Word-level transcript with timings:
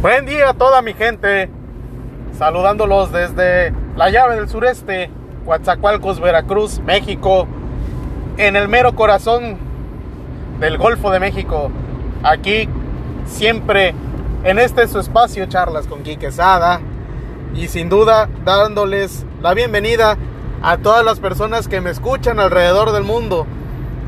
Buen 0.00 0.24
día 0.24 0.48
a 0.48 0.54
toda 0.54 0.80
mi 0.80 0.94
gente, 0.94 1.50
saludándolos 2.38 3.12
desde 3.12 3.74
la 3.96 4.08
llave 4.08 4.36
del 4.36 4.48
sureste, 4.48 5.10
Coatzacoalcos, 5.44 6.20
Veracruz, 6.20 6.78
México, 6.78 7.46
en 8.38 8.56
el 8.56 8.66
mero 8.66 8.94
corazón 8.94 9.58
del 10.58 10.78
Golfo 10.78 11.10
de 11.10 11.20
México. 11.20 11.70
Aquí 12.22 12.66
siempre 13.26 13.94
en 14.42 14.58
este 14.58 14.88
su 14.88 15.00
espacio 15.00 15.44
charlas 15.44 15.86
con 15.86 16.02
Quique 16.02 16.32
Sada 16.32 16.80
y 17.54 17.68
sin 17.68 17.90
duda 17.90 18.30
dándoles 18.46 19.26
la 19.42 19.52
bienvenida 19.52 20.16
a 20.62 20.78
todas 20.78 21.04
las 21.04 21.20
personas 21.20 21.68
que 21.68 21.82
me 21.82 21.90
escuchan 21.90 22.40
alrededor 22.40 22.92
del 22.92 23.04
mundo. 23.04 23.46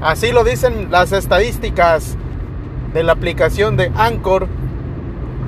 Así 0.00 0.32
lo 0.32 0.42
dicen 0.42 0.90
las 0.90 1.12
estadísticas 1.12 2.16
de 2.94 3.02
la 3.02 3.12
aplicación 3.12 3.76
de 3.76 3.92
Anchor 3.94 4.48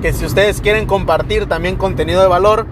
que 0.01 0.13
si 0.13 0.25
ustedes 0.25 0.61
quieren 0.61 0.85
compartir 0.85 1.47
también 1.47 1.75
contenido 1.75 2.21
de 2.21 2.27
valor, 2.27 2.65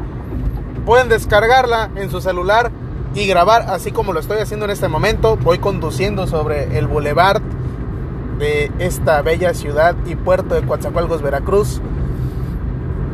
pueden 0.85 1.09
descargarla 1.09 1.89
en 1.95 2.09
su 2.09 2.21
celular 2.21 2.71
y 3.15 3.27
grabar 3.27 3.63
así 3.69 3.91
como 3.91 4.13
lo 4.13 4.19
estoy 4.19 4.39
haciendo 4.39 4.65
en 4.65 4.71
este 4.71 4.87
momento. 4.87 5.37
Voy 5.37 5.59
conduciendo 5.59 6.27
sobre 6.27 6.77
el 6.77 6.87
boulevard 6.87 7.41
de 8.39 8.71
esta 8.79 9.21
bella 9.21 9.53
ciudad 9.53 9.95
y 10.05 10.15
puerto 10.15 10.55
de 10.55 10.63
Coatzacoalcos, 10.63 11.21
Veracruz. 11.21 11.81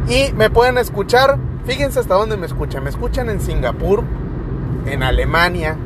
Y 0.08 0.34
me 0.34 0.49
pueden 0.49 0.77
escuchar, 0.77 1.38
fíjense 1.66 1.99
hasta 1.99 2.16
dónde 2.16 2.38
me 2.38 2.46
escuchan. 2.46 2.84
Me 2.84 2.90
escuchan 2.90 3.30
en 3.30 3.41
Singapur, 3.41 4.04
en 4.85 5.04
Alemania. 5.04 5.77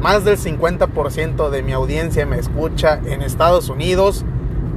Más 0.00 0.24
del 0.24 0.36
50% 0.36 1.48
de 1.48 1.62
mi 1.62 1.72
audiencia 1.72 2.26
me 2.26 2.38
escucha 2.38 3.00
en 3.06 3.22
Estados 3.22 3.70
Unidos, 3.70 4.24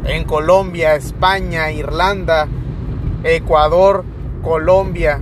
en 0.05 0.23
Colombia, 0.23 0.95
España, 0.95 1.69
Irlanda, 1.71 2.47
Ecuador, 3.23 4.03
Colombia. 4.43 5.19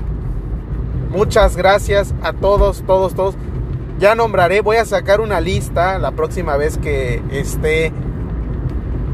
Muchas 1.09 1.55
gracias 1.55 2.13
a 2.21 2.33
todos, 2.33 2.83
todos, 2.85 3.15
todos. 3.15 3.35
Ya 3.99 4.15
nombraré, 4.15 4.61
voy 4.61 4.77
a 4.77 4.85
sacar 4.85 5.21
una 5.21 5.39
lista 5.39 5.97
la 5.99 6.11
próxima 6.11 6.57
vez 6.57 6.77
que 6.77 7.21
esté 7.31 7.93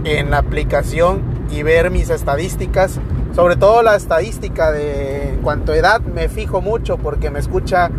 en 0.03 0.31
la 0.31 0.39
aplicación 0.39 1.21
y 1.51 1.63
ver 1.63 1.91
mis 1.91 2.09
estadísticas. 2.09 2.99
Sobre 3.35 3.55
todo 3.55 3.83
la 3.83 3.95
estadística 3.95 4.71
de 4.71 5.39
cuanto 5.43 5.71
a 5.71 5.77
edad 5.77 6.01
me 6.01 6.27
fijo 6.27 6.61
mucho 6.61 6.97
porque 6.97 7.29
me 7.29 7.39
escucha 7.39 7.91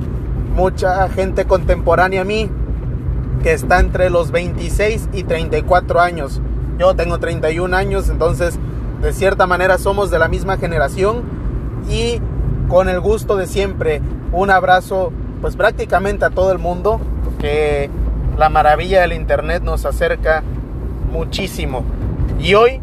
mucha 0.54 1.08
gente 1.08 1.44
contemporánea 1.44 2.22
a 2.22 2.24
mí 2.24 2.50
que 3.42 3.52
está 3.52 3.80
entre 3.80 4.10
los 4.10 4.30
26 4.30 5.08
y 5.12 5.24
34 5.24 6.00
años. 6.00 6.40
Yo 6.78 6.94
tengo 6.94 7.18
31 7.18 7.76
años, 7.76 8.08
entonces 8.08 8.58
de 9.02 9.12
cierta 9.12 9.46
manera 9.48 9.78
somos 9.78 10.10
de 10.10 10.18
la 10.20 10.28
misma 10.28 10.58
generación 10.58 11.22
y 11.90 12.20
con 12.68 12.88
el 12.88 13.00
gusto 13.00 13.36
de 13.36 13.46
siempre 13.46 14.00
un 14.30 14.48
abrazo 14.50 15.12
pues 15.40 15.56
prácticamente 15.56 16.24
a 16.24 16.30
todo 16.30 16.52
el 16.52 16.58
mundo 16.58 17.00
que 17.40 17.90
la 18.38 18.48
maravilla 18.48 19.00
del 19.00 19.12
internet 19.12 19.62
nos 19.62 19.84
acerca 19.84 20.44
muchísimo. 21.10 21.82
Y 22.38 22.54
hoy 22.54 22.80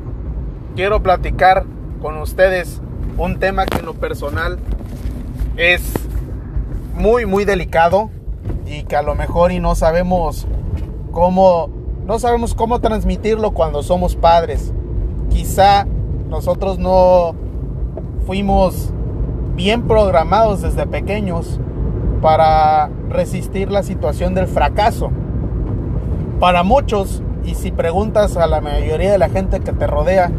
quiero 0.76 1.02
platicar 1.02 1.66
con 2.02 2.18
ustedes 2.18 2.82
un 3.18 3.40
tema 3.40 3.66
que 3.66 3.80
en 3.80 3.86
lo 3.86 3.94
personal 3.94 4.60
es 5.56 5.94
muy 6.96 7.26
muy 7.26 7.46
delicado 7.46 8.10
y 8.66 8.84
que 8.84 8.98
a 8.98 9.02
lo 9.02 9.16
mejor 9.16 9.54
y 9.54 9.60
no 9.60 9.74
sabemos 9.74 10.48
cómo 11.14 11.70
no 12.06 12.20
sabemos 12.20 12.54
cómo 12.56 12.82
transmitirlo 12.82 13.52
cuando 13.52 13.84
somos 13.84 14.18
padres. 14.18 14.74
Quizá 15.30 15.86
nosotros 16.30 16.78
no 16.78 17.34
fuimos 18.26 18.92
bien 19.56 19.88
programados 19.88 20.62
desde 20.62 20.86
pequeños 20.86 21.60
para 22.22 22.90
resistir 23.10 23.72
la 23.72 23.84
situación 23.84 24.36
del 24.36 24.48
fracaso. 24.48 25.10
Para 26.40 26.64
muchos, 26.64 27.22
y 27.44 27.56
si 27.56 27.72
preguntas 27.72 28.38
a 28.38 28.48
la 28.48 28.62
mayoría 28.62 29.12
de 29.12 29.18
la 29.18 29.30
gente 29.30 29.60
que 29.60 29.74
te 29.74 29.88
rodea, 29.88 30.32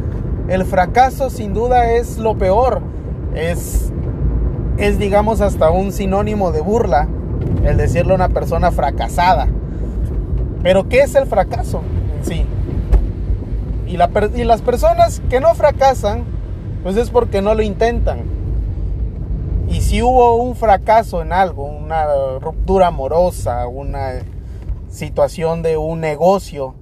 el 0.49 0.65
fracaso 0.65 1.29
sin 1.29 1.53
duda 1.53 1.93
es 1.93 2.19
lo 2.19 2.39
peor. 2.39 2.81
Es, 3.35 3.93
es 4.79 4.99
digamos, 4.99 5.41
hasta 5.41 5.71
un 5.71 5.93
sinónimo 5.93 6.53
de 6.53 6.61
burla 6.61 7.09
el 7.65 7.77
decirle 7.77 8.13
a 8.13 8.17
una 8.17 8.29
persona 8.29 8.71
fracasada. 8.71 9.49
Pero 10.63 10.89
¿qué 10.89 11.01
es 11.01 11.15
el 11.15 11.27
fracaso 11.27 11.83
en 12.19 12.25
sí? 12.25 12.47
Y, 13.91 13.97
las 13.97 14.63
personas 14.63 15.21
que 15.29 15.41
no 15.41 15.53
fracasan, 15.57 16.25
pues 16.85 16.97
es 16.97 17.11
porque 17.11 17.43
no 17.43 17.57
lo 17.57 17.63
intentan. 17.63 18.21
Y 19.69 19.81
si 19.81 20.01
hubo 20.01 20.37
un 20.37 20.55
fracaso 20.55 21.23
en 21.23 21.33
algo, 21.33 21.65
una 21.65 22.39
ruptura 22.39 22.87
amorosa, 22.87 23.67
una 23.67 24.21
situación 24.89 25.63
de 25.63 25.77
un 25.77 25.99
negocio, 25.99 26.77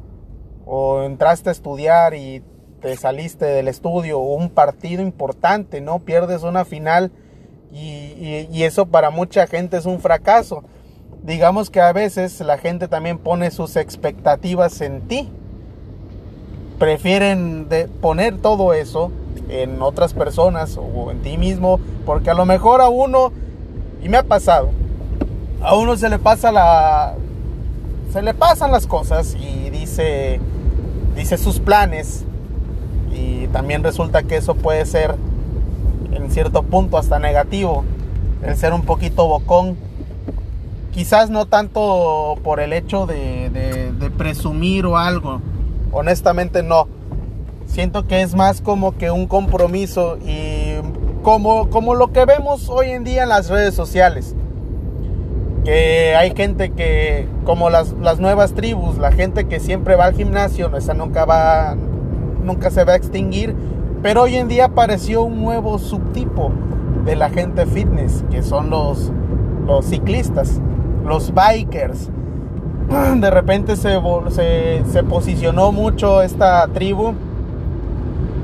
o 0.67 1.03
entraste 1.03 1.49
a 1.49 1.53
estudiar 1.53 2.13
y 2.13 2.43
te 2.83 2.95
saliste 2.97 3.47
del 3.47 3.69
estudio, 3.69 4.19
o 4.19 4.35
un 4.35 4.51
partido 4.51 5.01
importante, 5.01 5.81
¿no? 5.81 6.01
Pierdes 6.01 6.43
una 6.43 6.67
final 6.67 7.11
y, 7.73 8.63
eso 8.65 8.85
para 8.85 9.09
mucha 9.09 9.47
gente 9.47 9.79
es 9.79 9.87
un 9.87 10.01
fracaso. 10.01 10.63
Digamos 11.23 11.71
que 11.71 11.81
a 11.81 11.93
veces 11.95 12.39
la 12.41 12.59
gente 12.59 12.87
también 12.87 13.17
pone 13.17 13.51
sus 13.51 13.77
expectativas 13.77 14.83
en 14.83 15.09
ti 15.09 15.31
prefieren 16.79 17.67
poner 18.01 18.39
todo 18.39 18.73
eso 18.73 19.11
en 19.49 19.83
otras 19.83 20.15
personas 20.15 20.79
o 20.79 21.11
en 21.11 21.21
ti 21.23 21.37
mismo, 21.39 21.81
porque 22.07 22.31
a 22.31 22.35
lo 22.35 22.45
mejor 22.45 22.81
a 22.81 22.89
uno, 22.89 23.33
y 24.03 24.09
me 24.09 24.19
ha 24.19 24.23
pasado, 24.23 24.71
a 25.63 25.75
uno 25.75 25.97
se 25.97 26.09
le 26.09 26.19
pasa 26.19 26.53
la, 26.53 27.15
se 28.13 28.23
le 28.23 28.35
pasan 28.35 28.71
las 28.71 28.87
cosas 28.87 29.35
y 29.35 29.71
dice, 29.71 30.41
dice 31.17 31.37
sus 31.37 31.59
planes 31.59 32.25
y 33.13 33.49
también 33.49 33.83
resulta 33.83 34.23
que 34.23 34.37
eso 34.37 34.55
puede 34.55 34.87
ser 34.87 35.17
en 36.13 36.31
cierto 36.31 36.63
punto 36.63 36.97
hasta 36.97 37.19
negativo, 37.19 37.85
el 38.43 38.57
ser 38.57 38.73
un 38.73 38.83
poquito 38.83 39.27
bocón, 39.27 39.77
quizás 40.93 41.29
no 41.31 41.47
tanto 41.47 42.39
por 42.45 42.61
el 42.61 42.73
hecho 42.73 43.07
de, 43.07 43.51
de 43.51 44.11
presumir 44.11 44.87
o 44.87 44.97
algo, 44.97 45.41
honestamente 45.99 46.63
no. 46.63 46.89
Siento 47.67 48.07
que 48.07 48.23
es 48.23 48.35
más 48.35 48.61
como 48.61 48.97
que 48.97 49.11
un 49.11 49.27
compromiso 49.27 50.17
y 50.25 50.77
como, 51.23 51.69
como 51.71 51.95
lo 51.95 52.13
que 52.13 52.25
vemos 52.25 52.69
hoy 52.69 52.91
en 52.91 53.05
día 53.05 53.25
en 53.25 53.29
las 53.29 53.51
redes 53.51 53.75
sociales. 53.75 54.35
Que 55.65 56.15
hay 56.17 56.35
gente 56.35 56.71
que, 56.71 57.27
como 57.45 57.69
las, 57.69 57.93
las 57.93 58.21
nuevas 58.21 58.55
tribus, 58.55 58.97
la 58.97 59.13
gente 59.13 59.47
que 59.49 59.61
siempre 59.61 59.97
va 59.97 60.07
al 60.07 60.15
gimnasio, 60.15 60.75
esa 60.77 60.95
nunca 60.95 61.27
va, 61.27 61.77
nunca 62.43 62.71
se 62.71 62.85
va 62.85 62.93
a 62.93 62.97
extinguir. 62.97 63.55
Pero 64.03 64.23
hoy 64.23 64.37
en 64.37 64.49
día 64.49 64.67
apareció 64.67 65.25
un 65.25 65.43
nuevo 65.43 65.79
subtipo 65.79 66.53
de 67.05 67.17
la 67.17 67.29
gente 67.29 67.67
fitness, 67.67 68.25
que 68.31 68.43
son 68.43 68.71
los, 68.71 69.13
los 69.67 69.85
ciclistas, 69.85 70.61
los 71.05 71.35
bikers 71.35 72.09
de 73.17 73.31
repente 73.31 73.77
se, 73.77 74.01
se, 74.91 75.03
posicionó 75.05 75.73
mucho 75.73 76.23
esta 76.23 76.67
tribu. 76.69 77.15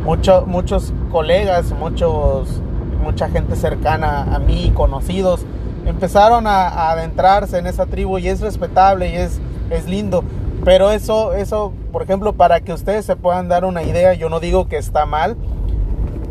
muchos 0.05 0.93
colegas, 1.10 1.72
muchos, 1.72 2.60
mucha 3.03 3.28
gente 3.28 3.56
cercana 3.56 4.34
a 4.34 4.38
mí, 4.38 4.71
conocidos, 4.75 5.47
empezaron 5.87 6.47
a, 6.47 6.91
adentrarse 6.91 7.59
en 7.59 7.66
esa 7.66 7.87
tribu 7.87 8.19
y 8.19 8.28
es 8.28 8.41
respetable 8.41 9.10
y 9.10 9.16
es, 9.16 9.41
es 9.71 9.87
lindo. 9.87 10.25
Pero 10.65 10.91
eso, 10.91 11.34
eso, 11.34 11.72
por 11.93 12.03
ejemplo, 12.03 12.34
para 12.34 12.60
que 12.60 12.72
ustedes 12.72 13.04
se 13.04 13.16
puedan 13.16 13.49
dar 13.49 13.65
una 13.65 13.83
idea, 13.83 14.15
yo 14.15 14.28
no 14.28 14.41
digo 14.41 14.69
que 14.69 14.77
está 14.77 15.06
mal. 15.06 15.37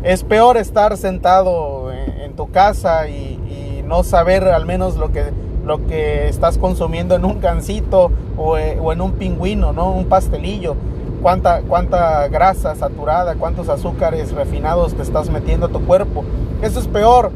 Es 0.02 0.22
peor 0.22 0.56
estar 0.56 0.96
sentado 0.96 1.92
en, 1.92 2.34
tu 2.34 2.50
casa 2.50 3.06
y 3.06 3.84
no 3.86 4.02
saber 4.02 4.48
al 4.48 4.66
menos 4.66 4.96
lo 4.96 5.12
que 5.12 5.32
lo 5.64 5.86
que 5.86 6.28
estás 6.28 6.58
consumiendo 6.58 7.14
en 7.14 7.24
un 7.24 7.40
gansito 7.40 8.10
eh, 8.58 8.78
o, 8.80 8.92
en 8.92 9.00
un 9.00 9.12
pingüino, 9.12 9.72
¿no? 9.72 9.90
Un 9.90 10.06
pastelillo. 10.06 10.76
Cuánta, 11.22 11.62
cuánta 11.62 12.28
grasa 12.28 12.74
saturada, 12.74 13.34
cuántos 13.36 13.70
azúcares 13.70 14.32
refinados 14.32 14.94
te 14.94 15.02
estás 15.02 15.30
metiendo 15.30 15.66
a 15.66 15.68
tu 15.70 15.80
cuerpo. 15.80 16.22
Eso 16.60 16.80
es 16.80 16.86
peor 16.86 17.32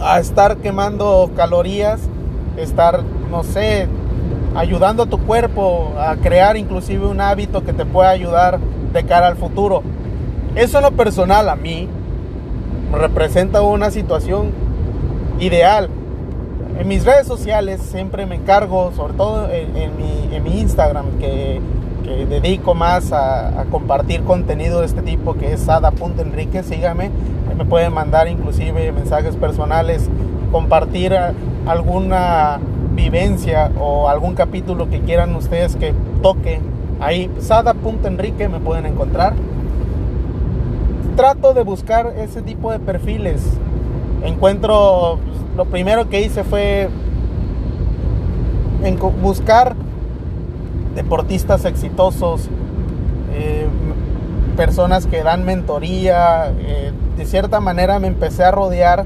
a 0.00 0.18
estar 0.18 0.56
quemando 0.56 1.30
calorías, 1.36 2.00
estar, 2.56 3.04
no 3.30 3.44
sé, 3.44 3.86
ayudando 4.56 5.04
a 5.04 5.06
tu 5.06 5.18
cuerpo 5.18 5.92
a 5.96 6.16
crear 6.16 6.56
inclusive 6.56 7.06
un 7.06 7.20
hábito 7.20 7.62
que 7.62 7.72
te 7.72 7.84
pueda 7.84 8.10
ayudar 8.10 8.58
de 8.92 9.04
cara 9.04 9.28
al 9.28 9.36
futuro. 9.36 9.82
Eso 10.56 10.78
en 10.78 10.84
lo 10.84 10.90
personal 10.90 11.48
a 11.48 11.54
mí 11.54 11.88
representa 12.92 13.62
una 13.62 13.92
situación 13.92 14.50
ideal 15.38 15.88
en 16.78 16.86
mis 16.86 17.04
redes 17.04 17.26
sociales 17.26 17.80
siempre 17.82 18.24
me 18.24 18.36
encargo, 18.36 18.92
sobre 18.94 19.14
todo 19.14 19.48
en, 19.50 20.44
mi, 20.44 20.60
Instagram, 20.60 21.18
que, 21.18 21.60
dedico 22.28 22.74
más 22.74 23.12
a, 23.12 23.66
compartir 23.70 24.22
contenido 24.22 24.80
de 24.80 24.86
este 24.86 25.02
tipo, 25.02 25.34
que 25.34 25.52
es 25.52 25.60
Sada.Enrique, 25.60 26.62
sígame, 26.62 27.10
me 27.56 27.64
pueden 27.64 27.92
mandar 27.92 28.28
inclusive 28.28 28.92
mensajes 28.92 29.34
personales, 29.36 30.08
compartir 30.52 31.14
alguna 31.66 32.60
vivencia 32.94 33.70
o 33.78 34.08
algún 34.08 34.34
capítulo 34.34 34.88
que 34.88 35.00
quieran 35.00 35.34
ustedes 35.34 35.76
que 35.76 35.92
toque. 36.22 36.60
Ahí, 37.00 37.30
Sada.Enrique 37.40 38.48
me 38.48 38.60
pueden 38.60 38.86
encontrar. 38.86 39.34
Trato 41.16 41.52
de 41.52 41.62
buscar 41.64 42.14
ese 42.18 42.42
tipo 42.42 42.70
de 42.70 42.78
perfiles. 42.78 43.42
Encuentro, 44.22 45.18
lo 45.58 45.64
primero 45.64 46.08
que 46.08 46.20
hice 46.20 46.44
fue 46.44 46.88
buscar 49.20 49.74
deportistas 50.94 51.64
exitosos, 51.64 52.48
eh, 53.32 53.66
personas 54.56 55.06
que 55.06 55.24
dan 55.24 55.44
mentoría. 55.44 56.52
Eh, 56.60 56.92
de 57.16 57.24
cierta 57.24 57.58
manera 57.58 57.98
me 57.98 58.06
empecé 58.06 58.44
a 58.44 58.52
rodear 58.52 59.04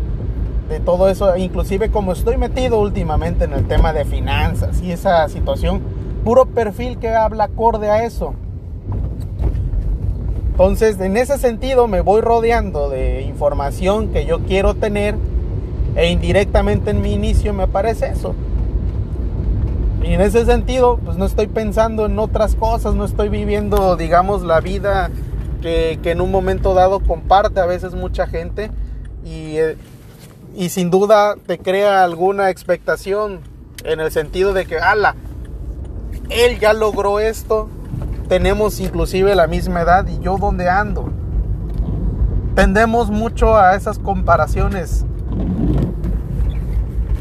de 0.69 0.79
todo 0.79 1.09
eso, 1.09 1.35
inclusive 1.39 1.91
como 1.91 2.13
estoy 2.13 2.37
metido 2.37 2.81
últimamente 2.83 3.45
en 3.45 3.55
el 3.55 3.67
tema 3.67 3.95
de 3.95 4.05
finanzas 4.05 4.83
y 4.83 4.93
esa 4.93 5.27
situación, 5.31 5.81
puro 6.23 6.45
perfil 6.45 6.99
que 6.99 7.09
habla 7.09 7.45
acorde 7.45 7.89
a 7.89 8.05
eso. 8.05 8.35
Entonces, 10.51 11.01
en 11.01 11.17
ese 11.17 11.39
sentido 11.39 11.89
me 11.89 12.03
voy 12.03 12.21
rodeando 12.21 12.91
de 12.91 13.23
información 13.23 14.09
que 14.09 14.27
yo 14.27 14.41
quiero 14.41 14.75
tener 14.75 15.17
e 15.95 16.11
indirectamente 16.11 16.91
en 16.91 17.03
mi 17.03 17.13
inicio 17.13 17.53
me 17.53 17.65
aparece 17.65 18.09
eso. 18.09 18.35
Y 20.03 20.15
en 20.15 20.21
ese 20.21 20.45
sentido, 20.45 20.99
pues 21.05 21.17
no 21.17 21.27
estoy 21.27 21.47
pensando 21.47 22.07
en 22.07 22.19
otras 22.19 22.57
cosas, 22.57 22.95
no 22.95 23.05
estoy 23.05 23.29
viviendo, 23.29 23.97
digamos, 23.97 24.43
la 24.43 24.61
vida 24.61 25.11
que, 25.61 25.99
en 26.05 26.21
un 26.21 26.31
momento 26.31 26.75
dado 26.75 27.01
comparte 27.01 27.61
a 27.61 27.67
veces 27.67 27.95
mucha 27.95 28.27
gente 28.27 28.71
y, 29.25 29.59
eh, 29.59 29.77
y 30.57 30.71
sin 30.71 30.91
duda 30.91 31.37
te 31.47 31.59
crea 31.59 32.03
alguna 32.03 32.51
expectación 32.51 33.41
en 33.85 34.01
el 34.01 34.11
sentido 34.11 34.53
de 34.53 34.67
que, 34.67 34.79
ala, 34.79 35.15
él 36.31 36.59
ya 36.59 36.73
logró 36.73 37.21
esto, 37.21 37.69
tenemos 38.29 38.81
inclusive 38.81 39.35
la 39.37 39.47
misma 39.47 39.83
edad 39.83 40.07
y 40.09 40.19
yo 40.19 40.37
dónde 40.37 40.69
ando. 40.69 41.11
Tendemos 42.57 43.11
mucho 43.11 43.57
a 43.57 43.77
esas 43.77 43.99
comparaciones 43.99 45.07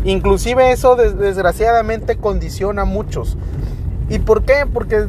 Inclusive 0.04 0.72
eso 0.72 0.96
desgraciadamente 0.96 2.18
condiciona 2.18 2.84
a 2.84 2.86
muchos. 2.86 3.38
¿Y 4.10 4.20
por 4.20 4.44
qué? 4.44 4.66
Porque 4.72 5.08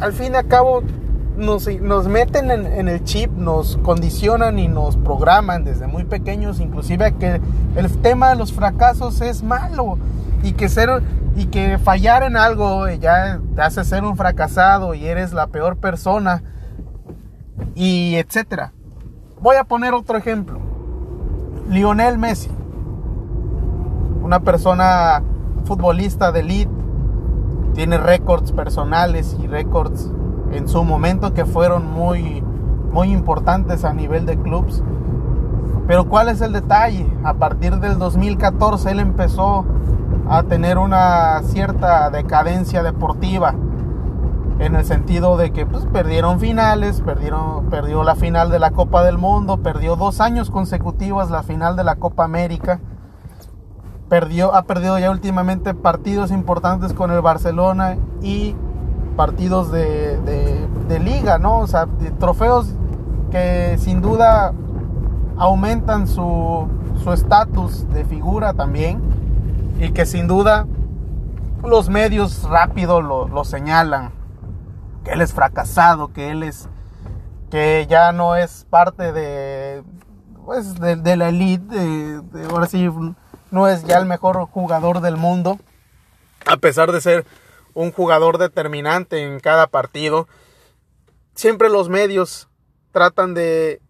al 0.00 0.12
fin 0.12 0.32
y 0.32 0.36
al 0.36 0.46
cabo 0.46 0.82
nos, 1.36 1.68
meten 2.08 2.50
en, 2.50 2.88
el 2.88 3.04
chip, 3.04 3.30
nos 3.32 3.76
condicionan 3.78 4.58
y 4.58 4.66
nos 4.68 4.96
programan 4.96 5.64
desde 5.64 5.86
muy 5.86 6.04
pequeños, 6.04 6.58
inclusive 6.58 7.14
que 7.14 7.40
el 7.76 7.98
tema 7.98 8.30
de 8.30 8.36
los 8.36 8.52
fracasos 8.52 9.20
es 9.20 9.42
malo 9.42 9.98
y 10.42 10.52
que 10.52 10.68
ser 10.68 11.02
y 11.36 11.46
que 11.46 11.78
fallar 11.78 12.24
en 12.24 12.36
algo 12.36 12.88
ya 12.88 13.40
te 13.54 13.62
hace 13.62 13.84
ser 13.84 14.02
un 14.02 14.16
fracasado 14.16 14.94
y 14.94 15.06
eres 15.06 15.32
la 15.32 15.46
peor 15.46 15.76
persona 15.76 16.42
y 17.76 18.16
etcétera. 18.16 18.72
Voy 19.40 19.54
a 19.54 19.62
poner 19.62 19.94
otro 19.94 20.18
ejemplo. 20.18 20.67
Lionel 21.68 22.18
Messi 22.18 22.50
una 24.28 24.40
persona 24.40 25.22
futbolista 25.64 26.32
de 26.32 26.40
elite, 26.40 26.70
tiene 27.72 27.96
récords 27.96 28.52
personales 28.52 29.34
y 29.42 29.46
récords 29.46 30.10
en 30.52 30.68
su 30.68 30.84
momento 30.84 31.32
que 31.32 31.46
fueron 31.46 31.90
muy, 31.90 32.42
muy 32.92 33.10
importantes 33.10 33.86
a 33.86 33.94
nivel 33.94 34.26
de 34.26 34.36
clubs. 34.36 34.82
Pero 35.86 36.10
¿cuál 36.10 36.28
es 36.28 36.42
el 36.42 36.52
detalle? 36.52 37.10
A 37.24 37.32
partir 37.34 37.76
del 37.78 37.98
2014 37.98 38.90
él 38.90 39.00
empezó 39.00 39.64
a 40.28 40.42
tener 40.42 40.76
una 40.76 41.40
cierta 41.44 42.10
decadencia 42.10 42.82
deportiva 42.82 43.54
en 44.58 44.74
el 44.74 44.84
sentido 44.84 45.36
de 45.36 45.52
que 45.52 45.66
pues, 45.66 45.86
perdieron 45.86 46.40
finales, 46.40 47.00
perdieron, 47.00 47.66
perdió 47.70 48.02
la 48.02 48.16
final 48.16 48.50
de 48.50 48.58
la 48.58 48.72
Copa 48.72 49.04
del 49.04 49.18
Mundo, 49.18 49.58
perdió 49.58 49.96
dos 49.96 50.20
años 50.20 50.50
consecutivos 50.50 51.30
la 51.30 51.42
final 51.42 51.76
de 51.76 51.84
la 51.84 51.96
Copa 51.96 52.24
América 52.24 52.80
perdió, 54.08 54.54
ha 54.54 54.62
perdido 54.62 54.98
ya 54.98 55.10
últimamente 55.10 55.74
partidos 55.74 56.30
importantes 56.30 56.92
con 56.92 57.10
el 57.10 57.20
Barcelona 57.20 57.98
y 58.22 58.56
partidos 59.16 59.70
de, 59.70 60.18
de, 60.88 60.98
liga, 61.00 61.38
¿no? 61.38 61.58
O 61.58 61.66
sea, 61.66 61.86
trofeos 62.18 62.74
que 63.30 63.76
sin 63.78 64.00
duda 64.00 64.52
aumentan 65.36 66.06
su 66.06 66.68
estatus 67.12 67.88
de 67.92 68.04
figura 68.04 68.52
también 68.52 69.00
y 69.80 69.90
que 69.90 70.06
sin 70.06 70.26
duda 70.26 70.66
los 71.64 71.88
medios 71.88 72.44
rápido 72.44 73.00
lo, 73.00 73.44
señalan, 73.44 74.10
que 75.08 75.14
él 75.14 75.22
es 75.22 75.32
fracasado, 75.32 76.12
que 76.12 76.30
él 76.30 76.42
es, 76.42 76.68
que 77.50 77.86
ya 77.88 78.12
no 78.12 78.36
es 78.36 78.66
parte 78.68 79.12
de, 79.12 79.82
pues, 80.44 80.78
de, 80.78 81.16
la 81.16 81.30
elite, 81.30 81.74
de, 81.74 83.14
no 83.50 83.68
es 83.68 83.84
ya 83.84 83.98
el 83.98 84.04
mejor 84.04 84.36
jugador 84.46 85.00
del 85.00 85.16
mundo, 85.16 85.58
a 86.46 86.58
pesar 86.58 86.92
de 86.92 87.00
ser 87.00 87.26
un 87.72 87.90
jugador 87.90 88.36
determinante 88.36 89.22
en 89.22 89.40
cada 89.40 89.66
partido. 89.66 90.28
Siempre 91.34 91.70
los 91.70 91.88
medios 91.88 92.48
tratan 92.92 93.32
de, 93.32 93.80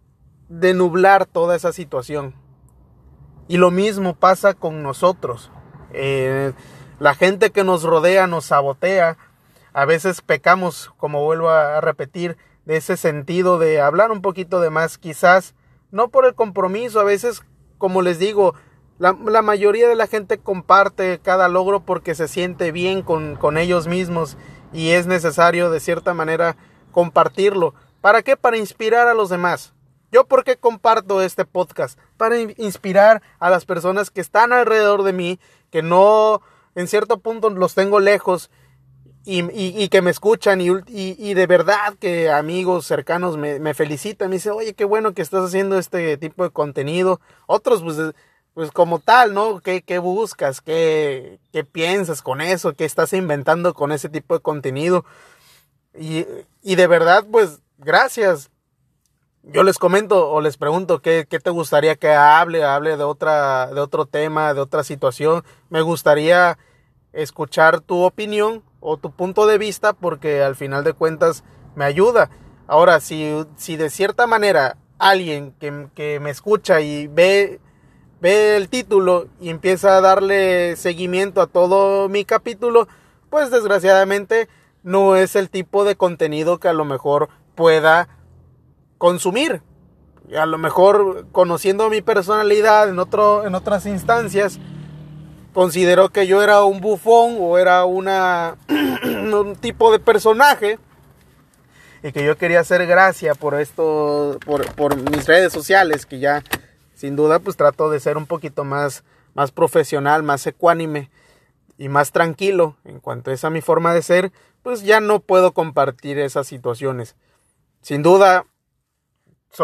de 0.47 0.73
nublar 0.73 1.25
toda 1.25 1.55
esa 1.55 1.73
situación. 1.73 2.33
Y 3.47 3.57
lo 3.57 3.71
mismo 3.71 4.13
pasa 4.13 4.53
con 4.53 4.83
nosotros. 4.83 5.51
Eh, 5.91 6.53
la 6.99 7.15
gente 7.15 7.49
que 7.49 7.63
nos 7.63 7.83
rodea 7.83 8.27
nos 8.27 8.45
sabotea. 8.45 9.17
A 9.73 9.85
veces 9.85 10.21
pecamos, 10.21 10.91
como 10.97 11.23
vuelvo 11.23 11.49
a 11.49 11.81
repetir, 11.81 12.37
de 12.65 12.77
ese 12.77 12.97
sentido 12.97 13.57
de 13.57 13.81
hablar 13.81 14.11
un 14.11 14.21
poquito 14.21 14.61
de 14.61 14.69
más, 14.69 14.97
quizás 14.97 15.55
no 15.91 16.09
por 16.09 16.25
el 16.25 16.35
compromiso, 16.35 16.99
a 16.99 17.03
veces, 17.03 17.41
como 17.77 18.01
les 18.01 18.19
digo, 18.19 18.53
la, 18.99 19.13
mayoría 19.41 19.87
de 19.87 19.95
la 19.95 20.07
gente 20.07 20.39
comparte 20.39 21.19
cada 21.23 21.47
logro 21.47 21.79
porque 21.79 22.15
se 22.15 22.27
siente 22.27 22.71
bien 22.71 23.01
con, 23.01 23.37
con 23.37 23.57
ellos 23.57 23.87
mismos 23.87 24.37
y 24.73 24.89
es 24.91 25.07
necesario 25.07 25.71
de 25.71 25.79
cierta 25.79 26.13
manera 26.13 26.57
compartirlo. 26.91 27.73
¿Para 28.01 28.23
qué? 28.23 28.35
Para 28.35 28.57
inspirar 28.57 29.07
a 29.07 29.13
los 29.13 29.29
demás. 29.29 29.73
¿Yo 30.11 30.25
por 30.25 30.43
qué 30.43 30.57
comparto 30.57 31.21
este 31.21 31.45
podcast? 31.45 31.97
Para 32.17 32.37
inspirar 32.39 33.21
a 33.39 33.49
las 33.49 33.65
personas 33.65 34.11
que 34.11 34.21
están 34.21 34.51
alrededor 34.51 35.03
de 35.03 35.13
mí, 35.13 35.39
que 35.71 35.81
no, 35.81 36.41
en 36.75 36.87
cierto 36.87 37.19
punto 37.19 37.49
los 37.49 37.75
tengo 37.75 37.99
lejos 37.99 38.51
y, 39.25 39.43
y, 39.51 39.89
que 39.89 40.01
me 40.01 40.11
escuchan 40.11 40.61
y, 40.61 40.69
y, 40.87 41.33
de 41.33 41.45
verdad 41.45 41.95
que 41.99 42.31
amigos 42.31 42.87
cercanos 42.87 43.37
me, 43.37 43.73
felicitan, 43.73 44.29
me 44.29 44.37
dicen, 44.37 44.53
oye, 44.53 44.73
qué 44.73 44.85
bueno 44.85 45.13
que 45.13 45.21
estás 45.21 45.45
haciendo 45.45 45.77
este 45.77 46.17
tipo 46.17 46.43
de 46.43 46.49
contenido. 46.49 47.19
Otros, 47.45 47.83
pues 47.83 47.97
pues 48.53 48.71
como 48.71 48.99
tal, 48.99 49.33
¿no? 49.33 49.59
¿Qué, 49.61 49.83
qué 49.83 49.99
buscas? 49.99 50.61
¿Qué, 50.61 51.39
¿Qué, 51.53 51.63
piensas 51.63 52.21
con 52.21 52.41
eso? 52.41 52.73
¿Qué 52.73 52.85
estás 52.85 53.13
inventando 53.13 53.73
con 53.73 53.91
ese 53.91 54.09
tipo 54.09 54.33
de 54.33 54.41
contenido? 54.41 55.05
Y, 55.97 56.25
y 56.61 56.75
de 56.75 56.87
verdad, 56.87 57.25
pues, 57.31 57.61
gracias. 57.77 58.49
Yo 59.43 59.63
les 59.63 59.77
comento 59.77 60.29
o 60.29 60.41
les 60.41 60.57
pregunto 60.57 61.01
qué, 61.01 61.25
qué 61.29 61.39
te 61.39 61.49
gustaría 61.51 61.95
que 61.95 62.11
hable, 62.11 62.63
hable 62.63 62.97
de 62.97 63.03
otra, 63.03 63.67
de 63.67 63.79
otro 63.79 64.05
tema, 64.05 64.53
de 64.53 64.61
otra 64.61 64.83
situación. 64.83 65.43
Me 65.69 65.81
gustaría 65.81 66.57
escuchar 67.13 67.81
tu 67.81 68.03
opinión 68.03 68.63
o 68.79 68.97
tu 68.97 69.11
punto 69.11 69.47
de 69.47 69.57
vista 69.57 69.93
porque 69.93 70.43
al 70.43 70.55
final 70.55 70.83
de 70.83 70.93
cuentas 70.93 71.43
me 71.75 71.85
ayuda. 71.85 72.29
Ahora, 72.67 72.99
si, 72.99 73.45
de 73.67 73.89
cierta 73.89 74.27
manera 74.27 74.77
alguien 74.97 75.53
que, 75.59 75.87
que 75.95 76.19
me 76.19 76.29
escucha 76.29 76.81
y 76.81 77.07
ve 77.07 77.59
ve 78.21 78.57
el 78.57 78.69
título 78.69 79.27
y 79.39 79.49
empieza 79.49 79.97
a 79.97 80.01
darle 80.01 80.75
seguimiento 80.75 81.41
a 81.41 81.47
todo 81.47 82.09
mi 82.09 82.25
capítulo, 82.25 82.87
pues 83.29 83.51
desgraciadamente 83.51 84.49
no 84.83 85.15
es 85.15 85.35
el 85.35 85.49
tipo 85.49 85.85
de 85.85 85.95
contenido 85.95 86.59
que 86.59 86.67
a 86.67 86.73
lo 86.73 86.85
mejor 86.85 87.29
pueda 87.55 88.09
consumir. 88.97 89.61
A 90.37 90.45
lo 90.45 90.57
mejor 90.57 91.27
conociendo 91.31 91.89
mi 91.89 92.01
personalidad 92.01 92.89
en, 92.89 92.99
otro, 92.99 93.47
en 93.47 93.55
otras 93.55 93.85
instancias, 93.85 94.59
consideró 95.53 96.09
que 96.09 96.27
yo 96.27 96.41
era 96.41 96.63
un 96.63 96.81
bufón 96.81 97.37
o 97.39 97.57
era 97.57 97.85
una, 97.85 98.57
un 99.03 99.55
tipo 99.55 99.91
de 99.91 99.99
personaje 99.99 100.79
y 102.03 102.11
que 102.11 102.23
yo 102.23 102.37
quería 102.37 102.61
hacer 102.61 102.85
gracia 102.87 103.35
por 103.35 103.59
esto, 103.59 104.39
por, 104.45 104.73
por 104.75 104.95
mis 105.11 105.27
redes 105.27 105.51
sociales, 105.51 106.05
que 106.05 106.19
ya 106.19 106.43
sin 106.93 107.15
duda 107.15 107.39
pues 107.39 107.57
trato 107.57 107.89
de 107.89 107.99
ser 107.99 108.17
un 108.17 108.25
poquito 108.25 108.63
más, 108.63 109.03
más 109.33 109.51
profesional, 109.51 110.23
más 110.23 110.45
ecuánime 110.47 111.09
y 111.77 111.89
más 111.89 112.11
tranquilo 112.11 112.77
en 112.85 112.99
cuanto 112.99 113.31
a 113.31 113.33
esa 113.33 113.49
mi 113.49 113.61
forma 113.61 113.93
de 113.93 114.01
ser, 114.01 114.31
pues 114.63 114.83
ya 114.83 114.99
no 114.99 115.19
puedo 115.19 115.53
compartir 115.53 116.19
esas 116.19 116.47
situaciones. 116.47 117.15
Sin 117.81 118.03
duda, 118.03 118.45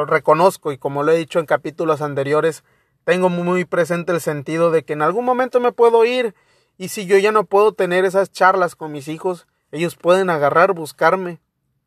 reconozco 0.08 0.72
y 0.72 0.78
como 0.78 1.04
lo 1.04 1.12
he 1.12 1.18
dicho 1.18 1.40
en 1.40 1.46
capítulos 1.46 2.02
anteriores, 2.02 2.64
tengo 3.06 3.30
muy 3.30 3.64
presente 3.66 4.12
el 4.12 4.20
sentido 4.20 4.72
de 4.72 4.84
que 4.84 4.94
en 4.94 5.02
algún 5.02 5.24
momento 5.24 5.60
me 5.60 5.72
puedo 5.72 6.04
ir 6.04 6.36
y 6.78 6.90
si 6.90 7.06
yo 7.06 7.18
ya 7.18 7.32
no 7.32 7.46
puedo 7.46 7.72
tener 7.72 8.04
esas 8.04 8.32
charlas 8.32 8.76
con 8.76 8.92
mis 8.92 9.08
hijos, 9.08 9.48
ellos 9.72 9.96
pueden 9.96 10.30
agarrar, 10.30 10.74
buscarme 10.74 11.40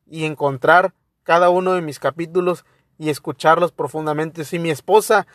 y 0.07 0.25
encontrar 0.25 0.95
cada 1.25 1.51
uno 1.51 1.75
de 1.75 1.83
mis 1.83 1.99
capítulos 1.99 2.65
y 2.99 3.11
escucharlos 3.11 3.73
profundamente. 3.73 4.45
Si 4.45 4.59
mi 4.59 4.71
esposa 4.71 5.27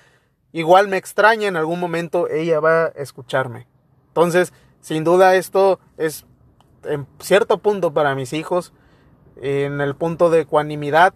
igual 0.54 0.88
me 0.88 0.98
extraña 0.98 1.48
en 1.48 1.58
algún 1.58 1.80
momento, 1.80 2.30
ella 2.30 2.60
va 2.60 2.86
a 2.86 2.88
escucharme. 2.96 3.68
Entonces, 4.08 4.54
sin 4.80 5.04
duda 5.04 5.36
esto 5.36 5.80
es 5.98 6.26
en 6.84 7.08
cierto 7.20 7.58
punto 7.60 7.94
para 7.94 8.16
mis 8.16 8.34
hijos, 8.34 8.74
en 9.36 9.82
el 9.82 9.96
punto 9.96 10.30
de 10.30 10.42
ecuanimidad 10.42 11.14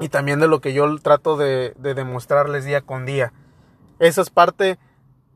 y 0.00 0.08
también 0.08 0.40
de 0.40 0.48
lo 0.48 0.60
que 0.60 0.72
yo 0.72 0.98
trato 0.98 1.36
de, 1.36 1.74
de 1.78 1.94
demostrarles 1.94 2.64
día 2.64 2.80
con 2.80 3.06
día. 3.06 3.32
Esa 4.02 4.20
es 4.22 4.30
parte 4.30 4.80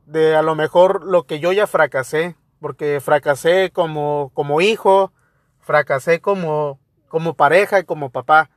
de 0.06 0.34
a 0.34 0.42
lo 0.42 0.56
mejor 0.56 1.04
lo 1.04 1.22
que 1.22 1.38
yo 1.38 1.52
ya 1.52 1.68
fracasé, 1.68 2.34
porque 2.58 3.00
fracasé 3.00 3.70
como, 3.70 4.32
como 4.34 4.60
hijo, 4.60 5.12
fracasé 5.60 6.20
como, 6.20 6.80
como 7.06 7.34
pareja 7.34 7.78
y 7.78 7.84
como 7.84 8.10
papá. 8.10 8.50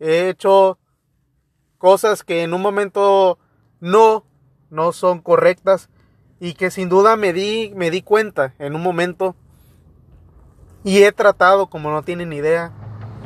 He 0.00 0.30
hecho 0.30 0.78
cosas 1.76 2.24
que 2.24 2.44
en 2.44 2.54
un 2.54 2.62
momento 2.62 3.38
no, 3.78 4.24
no 4.70 4.92
son 4.92 5.20
correctas 5.20 5.90
y 6.40 6.54
que 6.54 6.70
sin 6.70 6.88
duda 6.88 7.16
me 7.16 7.34
di, 7.34 7.74
me 7.76 7.90
di 7.90 8.00
cuenta 8.00 8.54
en 8.58 8.74
un 8.74 8.82
momento 8.82 9.36
y 10.82 11.02
he 11.02 11.12
tratado, 11.12 11.66
como 11.66 11.90
no 11.90 12.02
tienen 12.02 12.32
idea, 12.32 12.72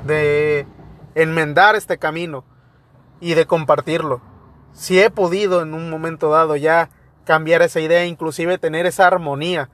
de 0.05 0.67
enmendar 1.15 1.77
este 1.77 1.99
camino 1.99 2.45
y 3.21 3.35
de 3.35 3.47
compartirlo. 3.47 4.35
Si 4.77 5.01
he 5.01 5.09
podido 5.09 5.63
en 5.63 5.73
un 5.73 5.89
momento 5.89 6.29
dado 6.29 6.55
ya 6.55 6.91
cambiar 7.25 7.63
esa 7.63 7.81
idea, 7.81 8.05
inclusive 8.05 8.59
tener 8.59 8.85
esa 8.85 9.07
armonía, 9.07 9.71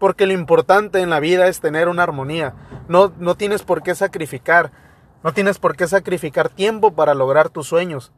porque 0.00 0.26
lo 0.26 0.32
importante 0.32 1.00
en 1.00 1.08
la 1.08 1.20
vida 1.20 1.46
es 1.46 1.60
tener 1.60 1.88
una 1.88 2.02
armonía. 2.02 2.54
No, 2.88 3.12
no 3.18 3.36
tienes 3.36 3.62
por 3.62 3.84
qué 3.84 3.94
sacrificar, 3.94 4.72
no 5.22 5.32
tienes 5.32 5.60
por 5.60 5.76
qué 5.76 5.86
sacrificar 5.86 6.48
tiempo 6.48 6.92
para 6.94 7.14
lograr 7.14 7.48
tus 7.48 7.68
sueños. 7.68 8.12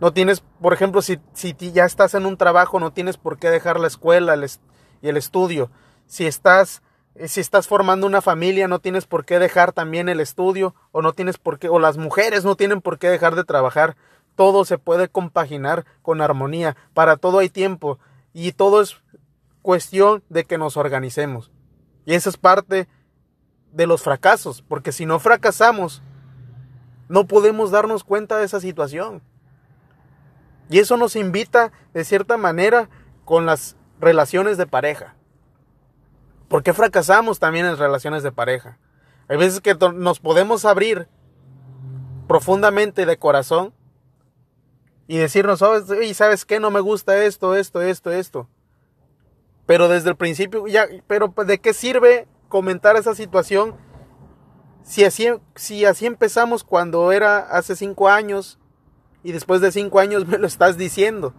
No 0.00 0.12
tienes, 0.12 0.44
por 0.60 0.74
ejemplo, 0.74 1.00
si, 1.00 1.18
si 1.32 1.54
ya 1.72 1.86
estás 1.86 2.12
en 2.12 2.26
un 2.26 2.36
trabajo, 2.36 2.78
no 2.78 2.92
tienes 2.92 3.16
por 3.16 3.38
qué 3.38 3.48
dejar 3.48 3.80
la 3.80 3.86
escuela 3.86 4.36
y 5.00 5.08
el 5.08 5.16
estudio. 5.16 5.70
Si 6.06 6.26
estás 6.26 6.82
eh, 7.14 7.28
si 7.28 7.40
estás 7.40 7.68
formando 7.68 8.06
una 8.06 8.20
familia 8.20 8.66
no 8.66 8.80
tienes 8.80 9.06
por 9.06 9.24
qué 9.24 9.38
dejar 9.38 9.72
también 9.72 10.08
el 10.08 10.18
estudio 10.18 10.74
o 10.90 11.00
no 11.00 11.12
tienes 11.12 11.38
por 11.38 11.60
qué 11.60 11.68
o 11.68 11.78
las 11.78 11.96
mujeres 11.96 12.44
no 12.44 12.56
tienen 12.56 12.80
por 12.80 12.98
qué 12.98 13.08
dejar 13.08 13.36
de 13.36 13.44
trabajar. 13.44 13.96
Todo 14.36 14.64
se 14.64 14.78
puede 14.78 15.08
compaginar 15.08 15.84
con 16.02 16.20
armonía. 16.20 16.76
Para 16.92 17.16
todo 17.16 17.38
hay 17.38 17.48
tiempo 17.48 17.98
y 18.32 18.52
todo 18.52 18.80
es 18.80 18.96
cuestión 19.62 20.22
de 20.28 20.44
que 20.44 20.58
nos 20.58 20.76
organicemos. 20.76 21.50
Y 22.04 22.14
eso 22.14 22.28
es 22.28 22.36
parte 22.36 22.88
de 23.72 23.86
los 23.86 24.02
fracasos, 24.02 24.62
porque 24.62 24.92
si 24.92 25.06
no 25.06 25.18
fracasamos, 25.18 26.02
no 27.08 27.26
podemos 27.26 27.70
darnos 27.70 28.04
cuenta 28.04 28.36
de 28.38 28.44
esa 28.44 28.60
situación. 28.60 29.22
Y 30.68 30.78
eso 30.78 30.96
nos 30.96 31.16
invita, 31.16 31.72
de 31.92 32.04
cierta 32.04 32.36
manera, 32.36 32.88
con 33.24 33.46
las 33.46 33.76
relaciones 34.00 34.56
de 34.56 34.66
pareja. 34.66 35.14
¿Por 36.48 36.62
qué 36.62 36.72
fracasamos 36.72 37.38
también 37.38 37.66
en 37.66 37.76
relaciones 37.76 38.22
de 38.22 38.32
pareja? 38.32 38.78
Hay 39.28 39.36
veces 39.36 39.60
que 39.60 39.74
nos 39.74 40.20
podemos 40.20 40.64
abrir 40.64 41.08
profundamente 42.28 43.06
de 43.06 43.18
corazón 43.18 43.74
y 45.06 45.18
decirnos, 45.18 45.62
oye, 45.62 46.14
¿sabes 46.14 46.44
qué? 46.44 46.60
No 46.60 46.70
me 46.70 46.80
gusta 46.80 47.24
esto, 47.24 47.54
esto, 47.54 47.82
esto, 47.82 48.10
esto. 48.10 48.48
Pero 49.66 49.88
desde 49.88 50.10
el 50.10 50.16
principio, 50.16 50.66
ya, 50.66 50.86
pero 51.06 51.30
pues, 51.32 51.46
¿de 51.46 51.58
qué 51.58 51.74
sirve 51.74 52.26
comentar 52.48 52.96
esa 52.96 53.14
situación 53.14 53.74
si 54.82 55.04
así, 55.04 55.28
si 55.54 55.84
así 55.84 56.06
empezamos 56.06 56.64
cuando 56.64 57.12
era 57.12 57.38
hace 57.38 57.74
cinco 57.74 58.08
años 58.08 58.58
y 59.22 59.32
después 59.32 59.60
de 59.60 59.72
cinco 59.72 60.00
años 60.00 60.26
me 60.28 60.38
lo 60.38 60.46
estás 60.46 60.76
diciendo? 60.76 61.34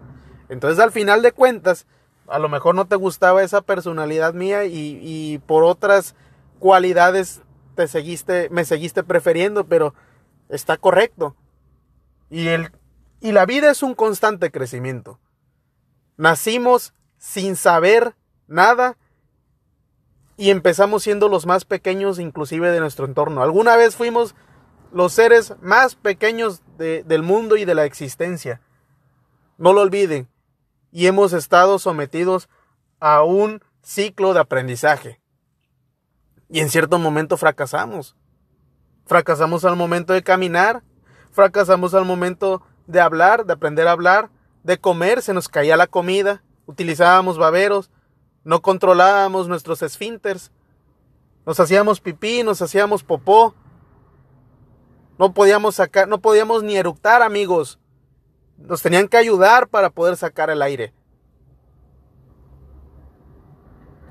Entonces 0.50 0.80
al 0.80 0.92
final 0.92 1.22
de 1.22 1.32
cuentas, 1.32 1.88
a 2.28 2.40
lo 2.40 2.50
mejor 2.50 2.76
no 2.76 2.86
te 2.86 2.96
gustaba 2.96 3.44
esa 3.44 3.62
personalidad 3.62 4.34
mía 4.34 4.66
y, 4.66 5.40
por 5.46 5.64
otras 5.64 6.16
cualidades 6.60 7.42
te 7.76 7.88
seguiste, 7.88 8.50
me 8.50 8.66
seguiste 8.66 9.04
prefiriendo, 9.04 9.66
pero 9.66 9.94
está 10.50 10.78
correcto. 10.78 11.36
Y, 12.30 12.48
el, 12.48 12.72
y 13.20 13.32
la 13.32 13.46
vida 13.46 13.72
es 13.72 13.84
un 13.84 13.96
constante 13.96 14.52
crecimiento. 14.52 15.20
Nacimos 16.18 16.94
sin 17.18 17.56
saber 17.56 18.16
nada 18.48 18.98
y 20.38 20.50
empezamos 20.50 21.04
siendo 21.04 21.30
los 21.30 21.46
más 21.46 21.66
pequeños 21.66 22.20
inclusive 22.20 22.72
de 22.72 22.80
nuestro 22.80 23.06
entorno. 23.06 23.42
Alguna 23.42 23.76
vez 23.76 23.96
fuimos 23.96 24.36
los 24.92 25.14
seres 25.14 25.54
más 25.62 25.96
pequeños 25.96 26.62
del 26.78 27.24
mundo 27.24 27.58
y 27.58 27.66
de 27.66 27.76
la 27.76 27.86
existencia. 27.86 28.62
No 29.58 29.74
lo 29.74 29.82
olviden 29.82 30.30
y 30.92 31.08
hemos 31.08 31.34
estado 31.34 31.80
sometidos 31.80 32.50
a 33.00 33.24
un 33.24 33.62
ciclo 33.82 34.34
de 34.34 34.40
aprendizaje. 34.40 35.22
Y 36.50 36.60
en 36.60 36.70
cierto 36.70 37.00
momento 37.00 37.38
fracasamos. 37.38 38.16
Fracasamos 39.06 39.66
al 39.66 39.76
momento 39.76 40.14
de 40.14 40.24
caminar, 40.24 40.84
fracasamos 41.32 41.94
al 41.94 42.06
momento 42.06 42.62
de 42.88 43.02
hablar, 43.02 43.46
de 43.46 43.54
aprender 43.54 43.88
a 43.88 43.92
hablar, 43.92 44.30
de 44.64 44.80
comer, 44.80 45.22
se 45.22 45.34
nos 45.34 45.48
caía 45.48 45.78
la 45.78 45.88
comida, 45.88 46.44
utilizábamos 46.66 47.38
baberos, 47.38 47.92
no 48.44 48.62
controlábamos 48.62 49.48
nuestros 49.48 49.82
esfínteres, 49.82 50.52
nos 51.46 51.60
hacíamos 51.60 52.02
pipí, 52.02 52.44
nos 52.44 52.62
hacíamos 52.62 53.04
popó, 53.04 53.54
no 55.18 55.34
podíamos 55.34 55.76
sacar, 55.76 56.08
no 56.08 56.20
podíamos 56.20 56.64
ni 56.64 56.76
eructar, 56.76 57.22
amigos. 57.22 57.80
Nos 58.58 58.82
tenían 58.82 59.08
que 59.08 59.18
ayudar 59.18 59.68
para 59.68 59.90
poder 59.90 60.18
sacar 60.18 60.50
el 60.50 60.62
aire. 60.62 60.94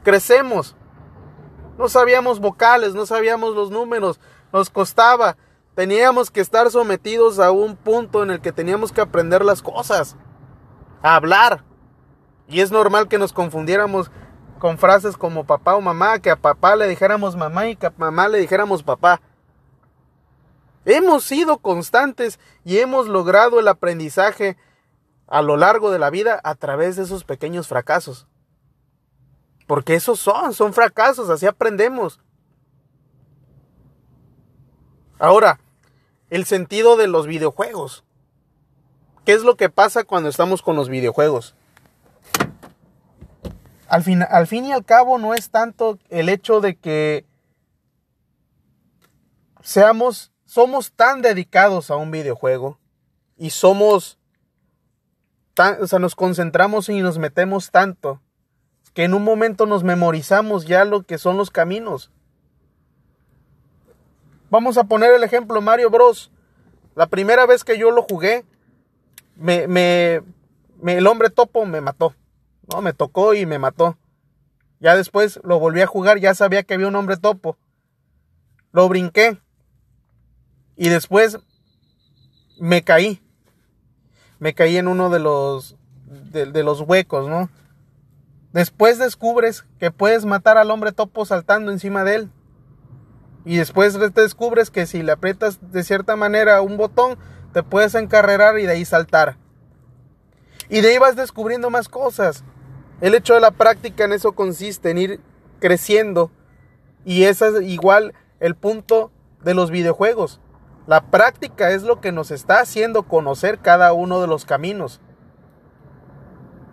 Crecemos. 0.02 0.76
No 1.78 1.88
sabíamos 1.88 2.40
vocales, 2.40 2.94
no 2.94 3.04
sabíamos 3.04 3.54
los 3.54 3.70
números, 3.70 4.20
nos 4.52 4.70
costaba. 4.70 5.36
Teníamos 5.74 6.30
que 6.30 6.40
estar 6.40 6.70
sometidos 6.70 7.40
a 7.40 7.50
un 7.50 7.76
punto 7.76 8.22
en 8.22 8.30
el 8.30 8.40
que 8.40 8.52
teníamos 8.52 8.92
que 8.92 9.00
aprender 9.00 9.44
las 9.44 9.60
cosas, 9.60 10.16
a 11.02 11.16
hablar. 11.16 11.64
Y 12.46 12.60
es 12.60 12.70
normal 12.70 13.08
que 13.08 13.18
nos 13.18 13.32
confundiéramos 13.32 14.10
con 14.60 14.78
frases 14.78 15.16
como 15.16 15.44
papá 15.44 15.74
o 15.74 15.80
mamá, 15.80 16.20
que 16.20 16.30
a 16.30 16.36
papá 16.36 16.76
le 16.76 16.86
dijéramos 16.86 17.36
mamá 17.36 17.66
y 17.66 17.76
que 17.76 17.86
a 17.86 17.94
mamá 17.96 18.28
le 18.28 18.38
dijéramos 18.38 18.82
papá. 18.82 19.20
Hemos 20.84 21.24
sido 21.24 21.58
constantes 21.58 22.38
y 22.64 22.78
hemos 22.78 23.08
logrado 23.08 23.58
el 23.58 23.66
aprendizaje 23.66 24.56
a 25.26 25.42
lo 25.42 25.56
largo 25.56 25.90
de 25.90 25.98
la 25.98 26.10
vida 26.10 26.40
a 26.44 26.54
través 26.54 26.96
de 26.96 27.02
esos 27.02 27.24
pequeños 27.24 27.66
fracasos. 27.66 28.28
Porque 29.66 29.94
esos 29.94 30.20
son, 30.20 30.52
son 30.52 30.72
fracasos, 30.72 31.30
así 31.30 31.46
aprendemos. 31.46 32.20
Ahora, 35.18 35.58
el 36.30 36.44
sentido 36.44 36.96
de 36.96 37.06
los 37.06 37.26
videojuegos. 37.26 38.04
¿Qué 39.24 39.32
es 39.32 39.42
lo 39.42 39.56
que 39.56 39.70
pasa 39.70 40.04
cuando 40.04 40.28
estamos 40.28 40.62
con 40.62 40.76
los 40.76 40.88
videojuegos? 40.88 41.54
Al 43.88 44.02
fin, 44.02 44.66
y 44.66 44.72
al 44.72 44.84
cabo 44.84 45.18
no 45.18 45.34
es 45.34 45.50
tanto 45.50 45.98
el 46.08 46.28
hecho 46.28 46.60
de 46.60 46.74
que 46.76 47.24
seamos 49.62 50.32
somos 50.44 50.92
tan 50.92 51.22
dedicados 51.22 51.90
a 51.90 51.96
un 51.96 52.10
videojuego 52.10 52.78
y 53.36 53.50
somos 53.50 54.18
tan, 55.54 55.82
o 55.82 55.86
sea, 55.86 55.98
nos 55.98 56.14
concentramos 56.14 56.88
y 56.88 57.00
nos 57.00 57.18
metemos 57.18 57.70
tanto 57.70 58.20
que 58.94 59.04
en 59.04 59.14
un 59.14 59.24
momento 59.24 59.66
nos 59.66 59.84
memorizamos 59.84 60.66
ya 60.66 60.84
lo 60.84 61.02
que 61.02 61.18
son 61.18 61.36
los 61.36 61.50
caminos. 61.50 62.10
Vamos 64.54 64.78
a 64.78 64.84
poner 64.84 65.12
el 65.12 65.24
ejemplo 65.24 65.60
Mario 65.60 65.90
Bros. 65.90 66.30
La 66.94 67.08
primera 67.08 67.44
vez 67.44 67.64
que 67.64 67.76
yo 67.76 67.90
lo 67.90 68.02
jugué, 68.02 68.44
me, 69.34 69.64
el 69.64 71.06
hombre 71.08 71.30
topo 71.30 71.66
me 71.66 71.80
mató. 71.80 72.14
No, 72.72 72.80
me 72.80 72.92
tocó 72.92 73.34
y 73.34 73.46
me 73.46 73.58
mató. 73.58 73.98
Ya 74.78 74.94
después 74.94 75.40
lo 75.42 75.58
volví 75.58 75.80
a 75.80 75.88
jugar, 75.88 76.20
ya 76.20 76.34
sabía 76.34 76.62
que 76.62 76.74
había 76.74 76.86
un 76.86 76.94
hombre 76.94 77.16
topo. 77.16 77.56
Lo 78.70 78.88
brinqué. 78.88 79.40
Y 80.76 80.88
después 80.88 81.40
me 82.60 82.84
caí. 82.84 83.20
Me 84.38 84.54
caí 84.54 84.76
en 84.76 84.86
uno 84.86 85.10
de 85.10 85.18
los, 85.18 85.74
de, 86.06 86.62
los 86.62 86.80
huecos, 86.80 87.28
¿no? 87.28 87.50
Después 88.52 89.00
descubres 89.00 89.64
que 89.80 89.90
puedes 89.90 90.24
matar 90.24 90.58
al 90.58 90.70
hombre 90.70 90.92
topo 90.92 91.24
saltando 91.24 91.72
encima 91.72 92.04
de 92.04 92.14
él. 92.14 92.30
Y 93.44 93.56
después 93.56 93.98
descubres 94.14 94.70
que 94.70 94.86
si 94.86 95.02
le 95.02 95.12
aprietas 95.12 95.58
de 95.70 95.82
cierta 95.82 96.16
manera 96.16 96.62
un 96.62 96.76
botón, 96.76 97.18
te 97.52 97.62
puedes 97.62 97.94
encarrerar 97.94 98.58
y 98.58 98.64
de 98.64 98.72
ahí 98.72 98.84
saltar. 98.84 99.36
Y 100.68 100.80
de 100.80 100.90
ahí 100.90 100.98
vas 100.98 101.16
descubriendo 101.16 101.70
más 101.70 101.88
cosas. 101.88 102.42
El 103.00 103.14
hecho 103.14 103.34
de 103.34 103.40
la 103.40 103.50
práctica 103.50 104.04
en 104.04 104.12
eso 104.12 104.32
consiste, 104.32 104.90
en 104.90 104.98
ir 104.98 105.20
creciendo. 105.60 106.30
Y 107.04 107.24
ese 107.24 107.48
es 107.48 107.62
igual 107.62 108.14
el 108.40 108.54
punto 108.54 109.10
de 109.42 109.54
los 109.54 109.70
videojuegos. 109.70 110.40
La 110.86 111.10
práctica 111.10 111.70
es 111.70 111.82
lo 111.82 112.00
que 112.00 112.12
nos 112.12 112.30
está 112.30 112.60
haciendo 112.60 113.04
conocer 113.04 113.58
cada 113.58 113.92
uno 113.92 114.20
de 114.20 114.26
los 114.26 114.44
caminos. 114.44 115.00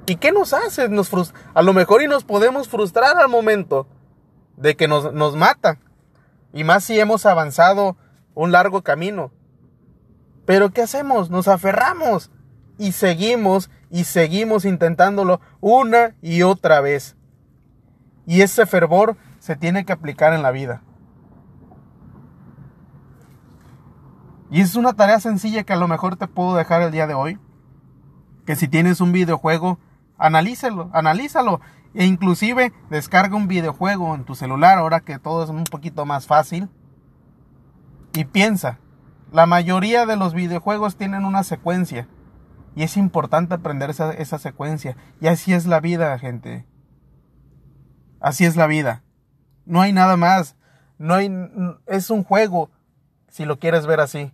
¿Y 0.06 0.16
qué 0.16 0.32
nos 0.32 0.54
hace? 0.54 0.90
Nos 0.90 1.12
a 1.54 1.62
lo 1.62 1.74
mejor 1.74 2.02
y 2.02 2.08
nos 2.08 2.24
podemos 2.24 2.68
frustrar 2.68 3.18
al 3.18 3.30
momento 3.30 3.88
de 4.58 4.76
que 4.76 4.88
nos, 4.88 5.14
nos 5.14 5.36
mata. 5.36 5.80
Y 6.54 6.64
más 6.64 6.84
si 6.84 7.00
hemos 7.00 7.26
avanzado 7.26 7.98
un 8.34 8.52
largo 8.52 8.82
camino. 8.82 9.32
Pero 10.46 10.72
¿qué 10.72 10.82
hacemos? 10.82 11.30
Nos 11.30 11.48
aferramos 11.48 12.32
y 12.78 12.94
seguimos 12.94 13.70
y 13.90 14.06
seguimos 14.06 14.66
intentándolo 14.66 15.40
una 15.60 16.16
y 16.22 16.42
otra 16.42 16.82
vez. 16.82 17.16
Y 18.26 18.42
ese 18.42 18.66
fervor 18.66 19.18
se 19.40 19.56
tiene 19.56 19.86
que 19.86 19.94
aplicar 19.94 20.34
en 20.34 20.42
la 20.42 20.52
vida. 20.52 20.84
Y 24.50 24.62
es 24.62 24.76
una 24.76 24.94
tarea 24.94 25.20
sencilla 25.20 25.64
que 25.64 25.74
a 25.74 25.78
lo 25.78 25.88
mejor 25.88 26.18
te 26.18 26.28
puedo 26.28 26.56
dejar 26.56 26.82
el 26.82 26.92
día 26.92 27.08
de 27.08 27.14
hoy. 27.14 27.40
Que 28.46 28.56
si 28.56 28.68
tienes 28.68 29.00
un 29.00 29.14
videojuego, 29.14 29.80
analízalo, 30.18 30.90
analízalo. 30.94 31.62
E 31.94 32.06
inclusive 32.06 32.74
descarga 32.90 33.36
un 33.36 33.48
videojuego 33.48 34.16
en 34.16 34.24
tu 34.24 34.36
celular 34.36 34.78
ahora 34.78 35.02
que 35.02 35.20
todo 35.20 35.44
es 35.44 35.50
un 35.50 35.66
poquito 35.66 36.06
más 36.06 36.28
fácil. 36.28 36.70
Y 38.14 38.26
piensa, 38.26 38.80
la 39.32 39.46
mayoría 39.46 40.06
de 40.06 40.18
los 40.18 40.34
videojuegos 40.34 40.96
tienen 40.96 41.26
una 41.26 41.44
secuencia. 41.44 42.08
Y 42.76 42.84
es 42.84 42.96
importante 42.98 43.54
aprender 43.54 43.90
esa, 43.90 44.12
esa 44.14 44.38
secuencia. 44.38 44.96
Y 45.20 45.28
así 45.28 45.54
es 45.54 45.66
la 45.66 45.80
vida, 45.80 46.18
gente. 46.20 46.66
Así 48.20 48.46
es 48.46 48.56
la 48.56 48.68
vida. 48.68 49.04
No 49.66 49.82
hay 49.82 49.92
nada 49.92 50.16
más. 50.16 50.56
No 50.98 51.16
hay, 51.16 51.32
es 51.88 52.10
un 52.10 52.24
juego, 52.24 52.70
si 53.28 53.46
lo 53.46 53.60
quieres 53.60 53.86
ver 53.88 54.00
así 54.00 54.32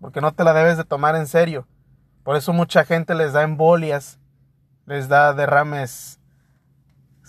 porque 0.00 0.20
no 0.20 0.32
te 0.32 0.44
la 0.44 0.52
debes 0.52 0.76
de 0.76 0.84
tomar 0.84 1.16
en 1.16 1.26
serio. 1.26 1.66
Por 2.22 2.36
eso 2.36 2.52
mucha 2.52 2.84
gente 2.84 3.14
les 3.14 3.32
da 3.32 3.42
embolias, 3.42 4.18
les 4.86 5.08
da 5.08 5.32
derrames 5.32 6.17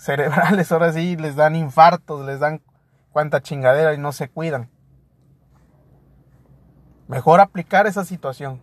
cerebrales, 0.00 0.72
ahora 0.72 0.92
sí, 0.92 1.16
les 1.16 1.36
dan 1.36 1.54
infartos, 1.54 2.24
les 2.24 2.40
dan 2.40 2.62
cuanta 3.12 3.42
chingadera 3.42 3.92
y 3.92 3.98
no 3.98 4.12
se 4.12 4.28
cuidan. 4.30 4.70
Mejor 7.06 7.40
aplicar 7.40 7.86
esa 7.86 8.04
situación. 8.04 8.62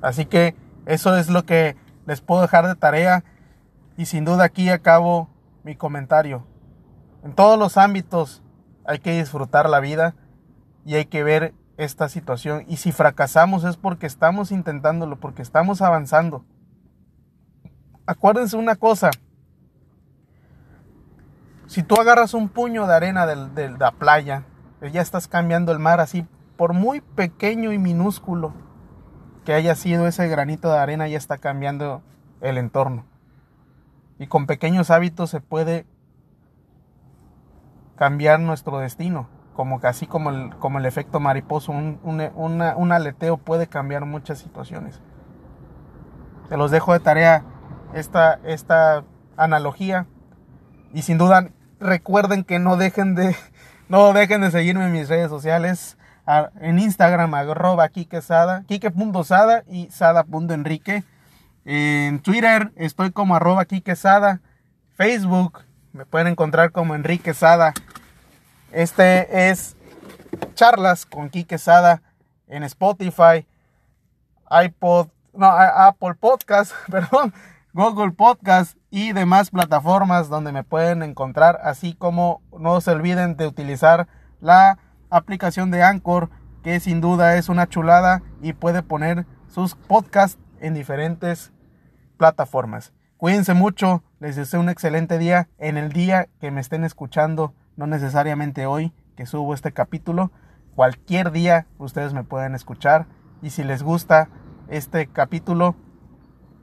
Así 0.00 0.24
que 0.24 0.54
eso 0.86 1.16
es 1.16 1.28
lo 1.28 1.44
que 1.44 1.76
les 2.06 2.20
puedo 2.20 2.40
dejar 2.40 2.66
de 2.66 2.74
tarea 2.74 3.24
y 3.96 4.06
sin 4.06 4.24
duda 4.24 4.44
aquí 4.44 4.70
acabo 4.70 5.28
mi 5.62 5.74
comentario. 5.74 6.46
En 7.22 7.34
todos 7.34 7.58
los 7.58 7.76
ámbitos 7.76 8.42
hay 8.86 9.00
que 9.00 9.18
disfrutar 9.18 9.68
la 9.68 9.80
vida 9.80 10.14
y 10.84 10.94
hay 10.94 11.06
que 11.06 11.22
ver 11.24 11.54
esta 11.76 12.08
situación. 12.08 12.64
Y 12.68 12.76
si 12.76 12.92
fracasamos 12.92 13.64
es 13.64 13.76
porque 13.76 14.06
estamos 14.06 14.52
intentándolo, 14.52 15.18
porque 15.18 15.42
estamos 15.42 15.82
avanzando. 15.82 16.44
Acuérdense 18.06 18.56
una 18.56 18.76
cosa. 18.76 19.10
Si 21.66 21.82
tú 21.82 21.96
agarras 21.96 22.34
un 22.34 22.48
puño 22.48 22.86
de 22.86 22.94
arena 22.94 23.26
de, 23.26 23.70
la 23.70 23.90
playa, 23.90 24.44
eh, 24.80 24.90
ya 24.92 25.00
estás 25.00 25.26
cambiando 25.26 25.72
el 25.72 25.78
mar 25.78 26.00
así, 26.00 26.26
por 26.56 26.72
muy 26.72 27.00
pequeño 27.00 27.72
y 27.72 27.78
minúsculo 27.78 28.54
que 29.44 29.52
haya 29.52 29.74
sido 29.74 30.06
ese 30.06 30.28
granito 30.28 30.72
de 30.72 30.78
arena, 30.78 31.08
ya 31.08 31.18
está 31.18 31.38
cambiando 31.38 32.02
el 32.40 32.58
entorno. 32.58 33.04
Y 34.18 34.28
con 34.28 34.46
pequeños 34.46 34.90
hábitos 34.90 35.30
se 35.30 35.40
puede 35.40 35.86
cambiar 37.96 38.40
nuestro 38.40 38.78
destino 38.78 39.28
como 39.56 39.80
casi 39.80 40.06
como 40.06 40.30
el, 40.30 40.54
como 40.56 40.78
el 40.78 40.84
efecto 40.84 41.18
mariposo, 41.18 41.72
un, 41.72 41.98
un, 42.04 42.92
aleteo 42.92 43.38
puede 43.38 43.66
cambiar 43.66 44.04
muchas 44.04 44.38
situaciones. 44.38 45.00
Se 46.50 46.58
los 46.58 46.70
dejo 46.70 46.92
de 46.92 47.00
tarea 47.00 47.42
esta, 47.96 48.38
esta 48.44 49.04
analogía. 49.36 50.06
Y 50.92 51.02
sin 51.02 51.18
duda 51.18 51.50
recuerden 51.80 52.44
que 52.44 52.58
no 52.58 52.76
dejen 52.76 53.14
de, 53.14 53.36
no 53.88 54.12
dejen 54.12 54.40
de 54.40 54.50
seguirme 54.50 54.86
en 54.86 54.92
mis 54.92 55.08
redes 55.08 55.28
sociales, 55.28 55.96
en 56.60 56.78
Instagram 56.78 57.32
arroba 57.34 57.88
kikesada, 57.88 58.64
kike.sada 58.66 59.62
y 59.68 59.88
sada.enrique. 59.90 61.04
En 61.64 62.20
Twitter 62.20 62.72
estoy 62.76 63.10
como 63.10 63.36
arroba 63.36 63.64
kikesada, 63.64 64.40
Facebook 64.94 65.64
me 65.96 66.04
pueden 66.04 66.26
encontrar 66.28 66.72
como 66.72 66.94
Enrique 66.94 67.32
Sada. 67.32 67.72
Este 68.70 69.48
es 69.48 69.76
charlas 70.54 71.06
con 71.06 71.30
Quique 71.30 71.56
Sada 71.56 72.02
en 72.48 72.62
Spotify, 72.64 73.46
iPod, 74.50 75.08
no, 75.32 75.46
Apple 75.46 76.14
Podcast, 76.14 76.72
perdón, 76.90 77.32
Google 77.76 78.12
Podcast 78.12 78.78
y 78.88 79.12
demás 79.12 79.50
plataformas 79.50 80.30
donde 80.30 80.50
me 80.50 80.64
pueden 80.64 81.02
encontrar, 81.02 81.60
así 81.62 81.92
como 81.92 82.40
no 82.58 82.80
se 82.80 82.92
olviden 82.92 83.36
de 83.36 83.46
utilizar 83.46 84.08
la 84.40 84.78
aplicación 85.10 85.70
de 85.70 85.82
Anchor, 85.82 86.30
que 86.62 86.80
sin 86.80 87.02
duda 87.02 87.36
es 87.36 87.50
una 87.50 87.68
chulada 87.68 88.22
y 88.40 88.54
puede 88.54 88.82
poner 88.82 89.26
sus 89.48 89.74
podcasts 89.74 90.40
en 90.58 90.72
diferentes 90.72 91.52
plataformas. 92.16 92.94
Cuídense 93.18 93.52
mucho, 93.52 94.02
les 94.20 94.36
deseo 94.36 94.60
un 94.60 94.70
excelente 94.70 95.18
día 95.18 95.50
en 95.58 95.76
el 95.76 95.92
día 95.92 96.30
que 96.40 96.50
me 96.50 96.62
estén 96.62 96.82
escuchando 96.82 97.52
no 97.76 97.86
necesariamente 97.86 98.64
hoy 98.64 98.94
que 99.18 99.26
subo 99.26 99.52
este 99.52 99.72
capítulo, 99.72 100.32
cualquier 100.74 101.30
día 101.30 101.66
ustedes 101.76 102.14
me 102.14 102.24
pueden 102.24 102.54
escuchar 102.54 103.04
y 103.42 103.50
si 103.50 103.64
les 103.64 103.82
gusta 103.82 104.30
este 104.68 105.08
capítulo, 105.08 105.76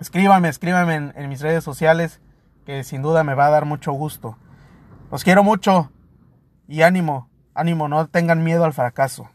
escríbanme, 0.03 0.49
escríbanme 0.49 0.95
en, 0.95 1.13
en 1.15 1.29
mis 1.29 1.39
redes 1.39 1.63
sociales 1.63 2.19
que 2.65 2.83
sin 2.83 3.01
duda 3.01 3.23
me 3.23 3.35
va 3.35 3.47
a 3.47 3.51
dar 3.51 3.63
mucho 3.63 3.93
gusto. 3.93 4.37
Los 5.09 5.23
quiero 5.23 5.43
mucho 5.43 5.91
y 6.67 6.81
ánimo, 6.81 7.29
ánimo, 7.53 7.87
no 7.87 8.07
tengan 8.07 8.43
miedo 8.43 8.65
al 8.65 8.73
fracaso. 8.73 9.29